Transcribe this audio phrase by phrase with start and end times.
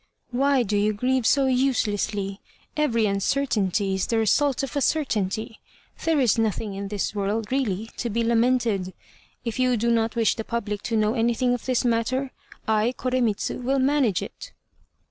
[0.31, 2.41] "Why do you grieve so uselessly?
[2.75, 5.59] Every uncertainty is the result of a certainty.
[6.05, 8.95] There is nothing in this world really to be lamented.
[9.45, 12.31] If you do not wish the public to know anything of this matter,
[12.67, 14.53] I, Koremitz, will manage it."